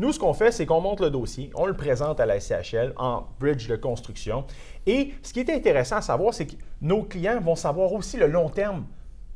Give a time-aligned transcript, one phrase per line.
[0.00, 2.94] Nous, ce qu'on fait, c'est qu'on monte le dossier, on le présente à la SCHL
[2.96, 4.46] en bridge de construction.
[4.86, 8.26] Et ce qui est intéressant à savoir, c'est que nos clients vont savoir aussi le
[8.26, 8.86] long terme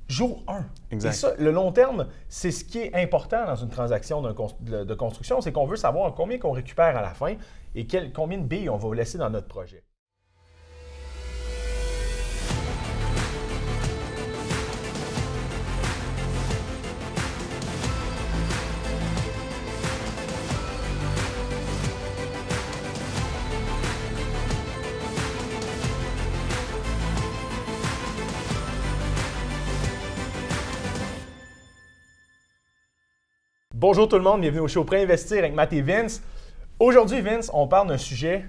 [0.08, 0.64] jour 1.
[0.90, 1.10] Exact.
[1.10, 4.94] Et ça, le long terme, c'est ce qui est important dans une transaction de, de
[4.94, 7.34] construction, c'est qu'on veut savoir combien qu'on récupère à la fin
[7.74, 9.82] et quel- combien de billes on va laisser dans notre projet.
[33.86, 36.22] Bonjour tout le monde, bienvenue au show Préinvestir avec Matt et Vince.
[36.78, 38.46] Aujourd'hui, Vince, on parle d'un sujet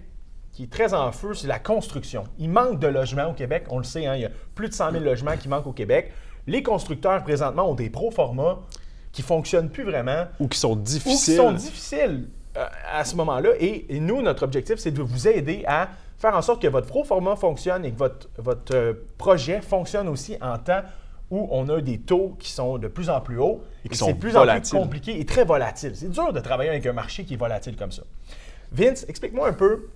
[0.54, 2.24] qui est très en feu, c'est la construction.
[2.40, 4.74] Il manque de logements au Québec, on le sait, hein, il y a plus de
[4.74, 6.14] 100 000 logements qui manquent au Québec.
[6.48, 8.62] Les constructeurs, présentement, ont des pro-formats
[9.12, 11.36] qui ne fonctionnent plus vraiment Ou qui sont ou qui difficiles.
[11.36, 13.50] sont difficiles euh, à ce moment-là.
[13.60, 16.88] Et, et nous, notre objectif, c'est de vous aider à faire en sorte que votre
[16.88, 20.84] pro-format fonctionne et que votre, votre euh, projet fonctionne aussi en temps
[21.32, 24.06] où on a des taux qui sont de plus en plus hauts Et qui c'est
[24.06, 24.80] sont de plus en plus volatiles.
[24.80, 25.92] compliqué et très volatile.
[25.96, 28.04] C'est dur de travailler avec un marché qui est volatile comme ça.
[28.72, 29.88] Vince, explique-moi un peu,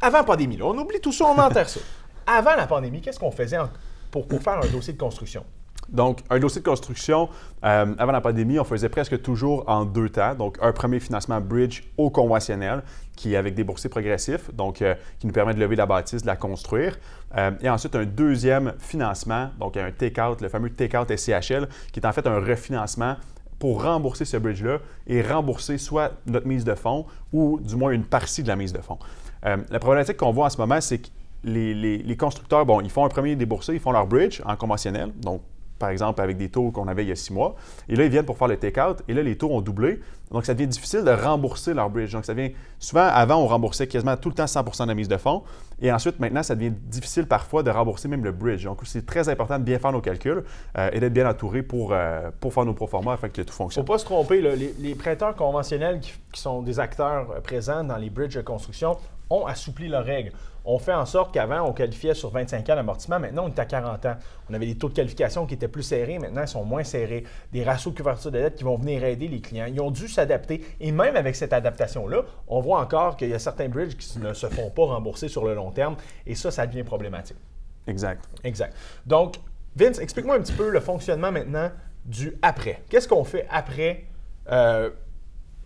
[0.00, 1.80] avant la pandémie, là, on oublie tout ça, on enterre ça.
[2.26, 3.70] Avant la pandémie, qu'est-ce qu'on faisait en-
[4.10, 5.44] pour, pour faire un dossier de construction?
[5.88, 7.28] Donc, un dossier de construction,
[7.64, 10.34] euh, avant la pandémie, on faisait presque toujours en deux temps.
[10.34, 12.82] Donc, un premier financement bridge au conventionnel,
[13.16, 16.22] qui est avec des boursiers progressifs, donc euh, qui nous permet de lever la bâtisse,
[16.22, 16.98] de la construire.
[17.36, 22.06] Euh, et ensuite, un deuxième financement, donc un take-out, le fameux take-out SCHL, qui est
[22.06, 23.16] en fait un refinancement
[23.58, 28.04] pour rembourser ce bridge-là et rembourser soit notre mise de fonds ou du moins une
[28.04, 28.98] partie de la mise de fonds.
[29.42, 31.08] La problématique qu'on voit en ce moment, c'est que
[31.42, 34.54] les, les- les constructeurs, bon, ils font un premier déboursé, ils font leur bridge en
[34.54, 35.42] conventionnel, donc
[35.78, 37.56] par exemple avec des taux qu'on avait il y a six mois,
[37.88, 40.44] et là, ils viennent pour faire le take-out, et là, les taux ont doublé, donc
[40.44, 42.12] ça devient difficile de rembourser leur bridge.
[42.12, 45.08] Donc ça devient, souvent, avant, on remboursait quasiment tout le temps 100% de la mise
[45.08, 45.42] de fonds,
[45.80, 48.64] et ensuite, maintenant, ça devient difficile parfois de rembourser même le bridge.
[48.64, 50.44] Donc c'est très important de bien faire nos calculs
[50.76, 53.46] euh, et d'être bien entouré pour, euh, pour faire nos proformas afin que tout Il
[53.46, 53.86] ne fonctionne.
[53.86, 58.10] faut pas se tromper, les, prêteurs conventionnels qui, qui sont des acteurs présents dans les
[58.10, 58.96] bridges de construction
[59.30, 60.32] ont assoupli leurs règles.
[60.70, 63.18] On fait en sorte qu'avant, on qualifiait sur 25 ans d'amortissement.
[63.18, 64.16] Maintenant, on est à 40 ans.
[64.50, 66.18] On avait des taux de qualification qui étaient plus serrés.
[66.18, 67.24] Maintenant, ils sont moins serrés.
[67.54, 69.64] Des ratios de couverture de dette qui vont venir aider les clients.
[69.66, 70.62] Ils ont dû s'adapter.
[70.78, 74.34] Et même avec cette adaptation-là, on voit encore qu'il y a certains bridges qui ne
[74.34, 75.96] se font pas rembourser sur le long terme.
[76.26, 77.38] Et ça, ça devient problématique.
[77.86, 78.28] Exact.
[78.44, 78.76] Exact.
[79.06, 79.36] Donc,
[79.74, 81.70] Vince, explique-moi un petit peu le fonctionnement maintenant
[82.04, 82.82] du après.
[82.90, 84.04] Qu'est-ce qu'on fait après,
[84.52, 84.90] euh,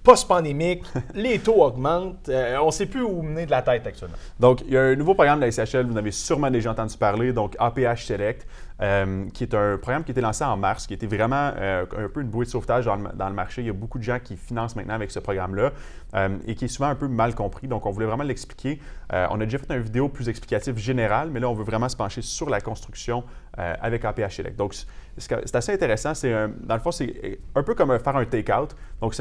[0.03, 0.83] post-pandémique,
[1.15, 4.17] les taux augmentent, euh, on ne sait plus où mener de la tête actuellement.
[4.39, 6.73] Donc, il y a un nouveau programme de la SHL, vous en avez sûrement déjà
[6.73, 8.47] entendu parler, donc APH Select,
[8.83, 11.85] euh, qui est un programme qui a été lancé en mars, qui était vraiment euh,
[11.97, 12.97] un peu une bouée de sauvetage dans
[13.29, 13.63] le, marché.
[13.63, 15.71] Il y a beaucoup de gens qui financent maintenant avec ce programme-là
[16.15, 17.69] euh, et qui est souvent un peu mal compris.
[17.69, 18.81] Donc, on voulait vraiment l'expliquer.
[19.13, 21.97] On a déjà fait une vidéo plus explicative générale, mais là, on veut vraiment se
[21.97, 23.25] pencher sur la construction
[23.59, 24.57] avec APH Select.
[24.57, 24.75] Donc,
[25.19, 26.15] c'est assez intéressant.
[26.15, 28.75] C'est dans le fond, c'est un peu comme faire un take-out.
[29.03, 29.15] Donc,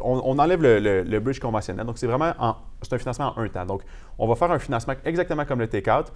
[0.00, 1.84] on enlève le, le- le bridge conventionnel.
[1.84, 3.66] Donc, c'est vraiment en- c'est un financement en un temps.
[3.66, 3.82] Donc,
[4.18, 6.06] on va faire un financement exactement comme le take-out.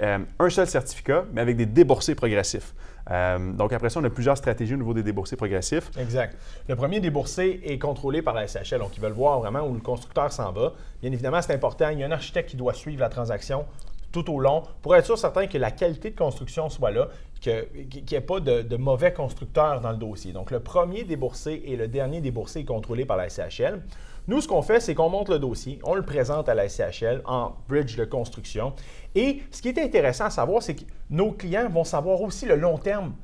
[0.00, 2.74] Euh, un seul certificat, mais avec des déboursés progressifs.
[3.10, 5.90] Euh, donc, après ça, on a plusieurs stratégies au niveau des déboursés progressifs.
[5.98, 6.38] Exact.
[6.66, 9.80] Le premier déboursé est contrôlé par la SHL, donc ils veulent voir vraiment où le
[9.80, 10.72] constructeur s'en va.
[11.02, 11.90] Bien évidemment, c'est important.
[11.90, 13.66] Il y a un architecte qui doit suivre la transaction
[14.12, 17.08] tout au long pour être sûr certain que la qualité de construction soit là,
[17.40, 17.66] qu'il
[18.10, 20.32] n'y ait pas de, de mauvais constructeurs dans le dossier.
[20.32, 23.82] Donc, le premier déboursé et le dernier déboursé est contrôlé par la SCHL.
[24.28, 27.22] Nous, ce qu'on fait, c'est qu'on monte le dossier, on le présente à la SCHL
[27.24, 28.72] en bridge de construction.
[29.14, 32.56] Et ce qui est intéressant à savoir, c'est que nos clients vont savoir aussi le
[32.56, 33.14] long terme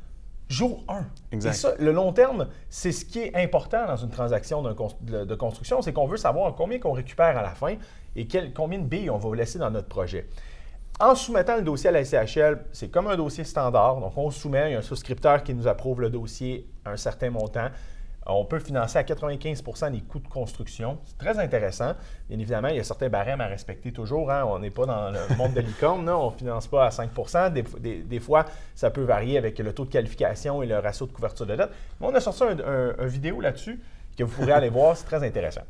[0.49, 1.05] jour 1.
[1.33, 1.51] Exact.
[1.51, 5.83] Et ça, le long terme, c'est ce qui est important dans une transaction de, construction,
[5.83, 7.77] c'est qu'on veut savoir combien qu'on récupère à la fin
[8.17, 10.27] et quel- combien de billes on va laisser dans notre projet.
[11.01, 14.01] En soumettant le dossier à la SCHL, c'est comme un dossier standard.
[14.01, 16.97] Donc, on soumet, il y a un souscripteur qui nous approuve le dossier à un
[16.97, 17.69] certain montant.
[18.31, 20.99] On peut financer à 95% des coûts de construction.
[21.07, 21.95] C'est très intéressant.
[22.29, 24.31] Bien évidemment, il y a certains barèmes à respecter toujours.
[24.31, 24.45] hein.
[24.47, 26.07] On n'est pas dans le monde de licorne.
[26.11, 27.11] On ne finance pas à 5
[27.55, 28.45] des, des- des fois,
[28.75, 31.71] ça peut varier avec le taux de qualification et le ratio de couverture de dette.
[32.01, 33.81] Mais on a sorti un, un- un vidéo là-dessus
[34.17, 34.95] que vous pourrez aller voir.
[34.97, 35.63] C'est très intéressant.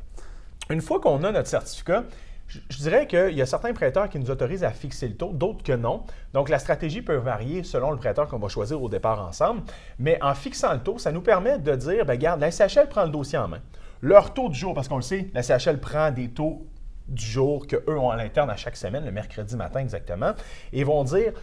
[0.69, 2.03] Une fois qu'on a notre certificat,
[2.49, 5.63] je dirais qu'il y a certains prêteurs qui nous autorisent à fixer le taux, d'autres
[5.63, 6.03] que non.
[6.33, 9.61] Donc, la stratégie peut varier selon le prêteur qu'on va choisir au départ ensemble.
[9.99, 13.03] Mais en fixant le taux, ça nous permet de dire, ben, regarde, la SHL prend
[13.03, 13.61] le dossier en main.
[14.01, 16.65] Leur taux du jour, parce qu'on le sait, la SHL prend des taux
[17.07, 20.33] du jour qu'eux ont à l'interne à chaque semaine, le mercredi matin exactement,
[20.71, 21.33] et vont dire,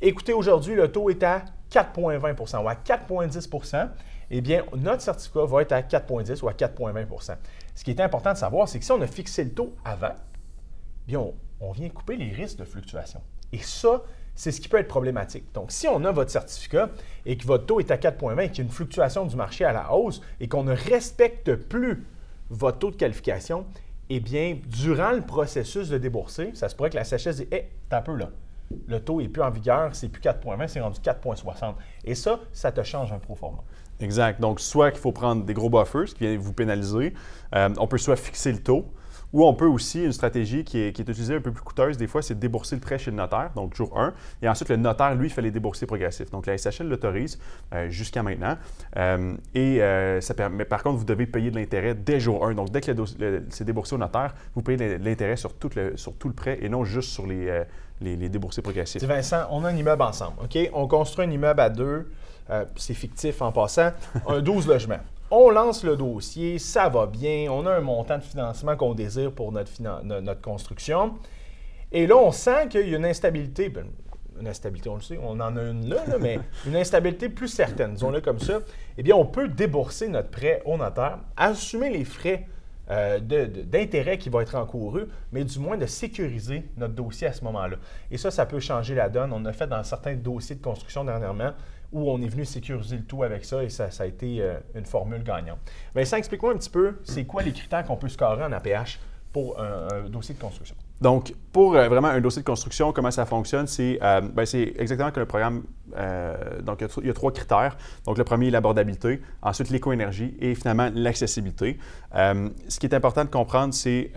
[0.00, 3.88] écoutez, aujourd'hui, le taux est à 4,20% ou à 4,10
[4.30, 7.36] eh bien, notre certificat va être à 4,10 ou à 4,20%
[7.74, 10.14] Ce qui est important de savoir, c'est que si on a fixé le taux avant,
[11.06, 11.24] bien,
[11.60, 13.20] on, vient couper les risques de fluctuation.
[13.52, 14.02] Et ça,
[14.34, 15.44] c'est ce qui peut être problématique.
[15.54, 16.90] Donc, si on a votre certificat
[17.24, 19.64] et que votre taux est à 4,20 et qu'il y a une fluctuation du marché
[19.64, 22.04] à la hausse et qu'on ne respecte plus
[22.50, 23.66] votre taux de qualification,
[24.10, 27.70] eh bien, durant le processus de débourser, ça se pourrait que la CHS dise Hé,
[27.88, 28.30] t'as peu là.
[28.86, 31.74] Le taux n'est plus en vigueur, c'est plus 4,20, c'est rendu 4,60.
[32.04, 33.62] Et ça, ça te change un pro forma.
[34.00, 34.40] Exact.
[34.40, 37.14] Donc, soit qu'il faut prendre des gros buffers, ce qui vient vous pénaliser.
[37.54, 38.86] Euh, on peut soit fixer le taux,
[39.34, 42.22] ou on peut aussi, une stratégie qui est, utilisée un peu plus coûteuse, des fois,
[42.22, 44.14] c'est de débourser le prêt chez le notaire, donc jour 1.
[44.42, 46.30] Et ensuite, le notaire, lui, fait les déboursés progressifs.
[46.30, 47.40] Donc, la SHL l'autorise
[47.74, 48.56] euh, jusqu'à maintenant.
[48.96, 52.54] Euh, et euh, ça permet, par contre, vous devez payer de l'intérêt dès jour 1.
[52.54, 52.92] Donc, dès que
[53.50, 57.26] c'est déboursé au notaire, vous payez l'intérêt sur, tout le, prêt et non juste sur
[57.26, 59.02] les déboursés progressifs.
[59.02, 60.56] Vincent, on a un immeuble ensemble, OK?
[60.72, 62.08] On construit un immeuble à deux.
[62.76, 63.90] c'est fictif en passant.
[64.28, 65.00] Un 12 logements.
[65.30, 69.32] On lance le dossier, ça va bien, on a un montant de financement qu'on désire
[69.32, 69.70] pour notre,
[70.02, 71.14] notre construction.
[71.92, 73.68] Et là, on sent qu'il y a une instabilité.
[73.68, 73.86] Ben,
[74.40, 77.94] une instabilité, on le sait, on en a une là, mais une instabilité plus certaine,
[77.94, 78.60] disons-le comme ça.
[78.98, 82.46] Eh bien, on peut débourser notre prêt au notaire, assumer les frais
[82.90, 87.42] euh, d'intérêt qui vont être encourus, mais du moins de sécuriser notre dossier à ce
[87.44, 87.76] moment-là.
[88.10, 89.32] Et ça, ça peut changer la donne.
[89.32, 91.52] On a fait dans certains dossiers de construction dernièrement
[91.94, 94.84] où on est venu sécuriser le tout avec ça et ça, a été euh, une
[94.84, 95.58] formule gagnante.
[95.94, 98.98] Vincent, explique-moi un petit peu, c'est quoi les critères qu'on peut scorer en APH
[99.32, 100.76] pour un, dossier de construction?
[101.00, 104.44] Donc, pour euh, vraiment un dossier de construction, comment ça fonctionne, c'est euh, ben,
[104.76, 105.62] exactement comme le programme.
[106.62, 107.76] donc, il y, a trois critères.
[108.06, 111.78] Donc, le premier, l'abordabilité, ensuite l'éco-énergie et finalement l'accessibilité.
[112.12, 114.10] ce qui est important de comprendre, c'est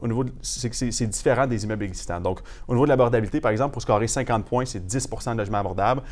[0.00, 0.30] au niveau, que
[0.72, 2.20] c'est différent des immeubles existants.
[2.20, 5.58] Donc, au niveau de l'abordabilité, par exemple, pour scorer 50 points, c'est 10 de logements
[5.58, 6.02] abordables.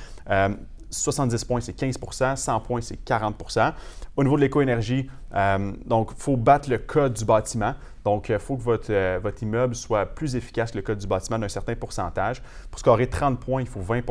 [0.93, 3.73] 70 points, c'est 15% 100 points, c'est 40%
[4.17, 7.75] Au niveau de l'éco-énergie, euh, donc, il faut battre le code du bâtiment.
[8.05, 11.07] Donc, il faut que votre, euh, votre, immeuble soit plus efficace que le code du
[11.07, 12.43] bâtiment d'un certain pourcentage.
[12.71, 14.03] Pour scorer 30 points, il faut 20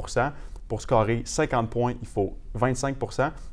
[0.72, 2.96] Pour scorer 50 points, il faut 25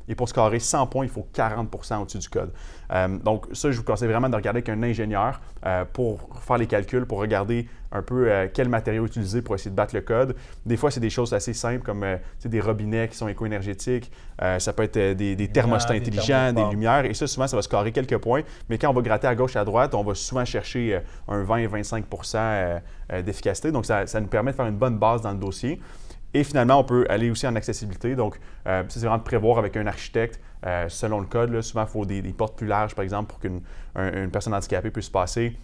[0.07, 2.53] Et pour scorer 100 points, il faut 40% au-dessus du code.
[2.93, 6.57] Euh, donc, ça, je vous conseille vraiment de regarder avec un ingénieur euh, pour faire
[6.57, 9.99] les calculs, pour regarder un peu euh, quel matériau utiliser pour essayer de battre le
[9.99, 10.33] code.
[10.65, 12.05] Des fois, c'est des choses assez simples comme
[12.45, 14.09] des robinets qui sont éco-énergétiques.
[14.59, 17.03] ça peut être des, thermostats intelligents, des, lumières.
[17.03, 18.43] Et ça, souvent, ça va scorer quelques points.
[18.69, 21.43] Mais quand on va gratter à gauche et à droite, on va souvent chercher un
[21.43, 22.79] 20-25%
[23.25, 23.73] d'efficacité.
[23.73, 25.81] Donc, ça, ça nous permet de faire une bonne base dans le dossier.
[26.33, 28.15] Et finalement, on peut aller aussi en accessibilité.
[28.15, 31.59] Donc, euh, c'est vraiment de prévoir avec un architecte, euh, selon le code.
[31.61, 33.61] souvent, il faut des, portes plus larges, par exemple, pour qu'une
[34.31, 35.57] personne handicapée puisse passer.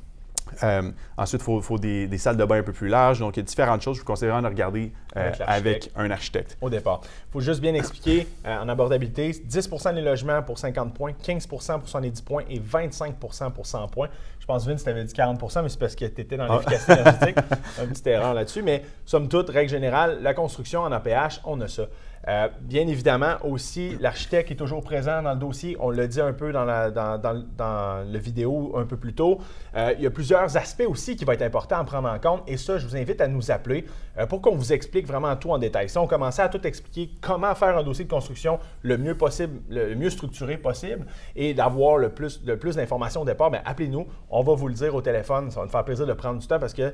[0.63, 3.19] Euh, ensuite, il faut, des, salles de bain un peu plus larges.
[3.19, 3.95] Donc, il y a différentes choses.
[3.97, 6.57] Je vous conseille vraiment de regarder euh, avec, un architecte.
[6.61, 7.01] Au départ.
[7.03, 11.47] Il faut juste bien expliquer euh, en abordabilité 10 des logements pour 50 points, 15%
[11.47, 13.51] pour 70 points et 25 pour 100
[13.87, 14.09] points.
[14.39, 16.57] Je pense, Vince, tu avais dit 40 mais c'est parce que tu étais dans ah.
[16.57, 17.37] l'efficacité énergétique.
[17.81, 18.61] un petit erreur là-dessus.
[18.61, 21.87] Mais somme toute, règle générale, la construction en APH, on a ça.
[22.27, 25.77] Euh, bien évidemment, aussi, l'architecte est toujours présent dans le dossier.
[25.79, 29.39] On l'a dit un peu dans la, le vidéo un peu plus tôt.
[29.75, 32.41] Euh, il y a plusieurs aspects aussi qui vont être importants à prendre en compte.
[32.47, 33.85] Et ça, je vous invite à nous appeler
[34.17, 35.89] euh, pour qu'on vous explique vraiment tout en détail.
[35.89, 39.61] Si on commençait à tout expliquer comment faire un dossier de construction le mieux possible,
[39.69, 41.05] le mieux structuré possible
[41.35, 44.07] et d'avoir le plus, plus d'informations au départ, bien, appelez-nous.
[44.29, 45.51] On va vous le dire au téléphone.
[45.51, 46.91] Ça va nous faire plaisir de prendre du temps parce que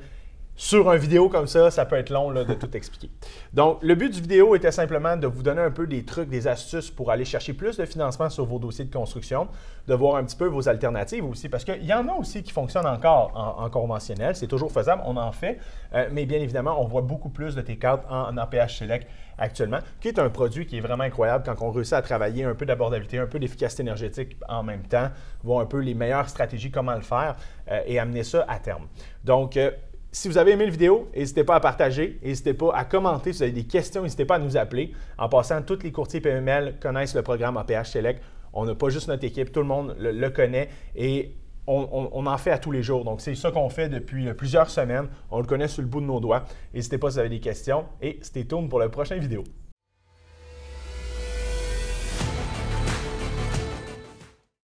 [0.55, 3.10] sur une vidéo comme ça, ça peut être long de tout expliquer.
[3.53, 6.48] Donc, le but du vidéo était simplement de vous donner un peu des trucs, des
[6.48, 9.48] astuces pour aller chercher plus de financement sur vos dossiers de construction,
[9.88, 12.51] de voir un petit peu vos alternatives aussi, parce qu'il y en a aussi qui
[12.51, 15.58] fonctionnent encore en, conventionnel, c'est toujours faisable, on en fait,
[15.93, 19.79] euh, mais bien évidemment, on voit beaucoup plus de tes cartes en, APH Select actuellement,
[20.00, 22.65] qui est un produit qui est vraiment incroyable quand on réussit à travailler un peu
[22.65, 25.10] d'abordabilité, un peu d'efficacité énergétique en même temps,
[25.43, 27.36] voir un peu les meilleures stratégies, comment le faire
[27.72, 28.88] euh, et amener ça à terme.
[29.24, 29.72] Donc, euh,
[30.11, 33.31] si vous avez aimé la vidéo, n'hésitez pas à partager, n'hésitez pas à commenter.
[33.31, 34.91] Si vous avez des questions, n'hésitez pas à nous appeler.
[35.17, 38.21] En passant, tous les courtiers PML connaissent le programme APH Select.
[38.53, 42.51] On n'a pas juste notre équipe, tout le monde le, connaît et on, en fait
[42.51, 43.05] à tous les jours.
[43.05, 45.07] Donc, c'est ça qu'on fait depuis euh, plusieurs semaines.
[45.29, 46.43] On le connaît sur le bout de nos doigts.
[46.73, 49.45] N'hésitez pas si vous avez des questions et stay tuned pour la prochaine vidéo.